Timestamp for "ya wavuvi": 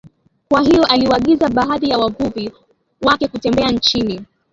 1.89-2.51